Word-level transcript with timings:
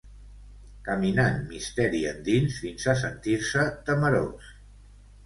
Caminant 0.85 1.35
misteri 1.51 1.99
endins, 2.11 2.57
fins 2.63 2.87
a 2.95 2.97
sentir-se 3.03 3.67
temerós 3.91 4.49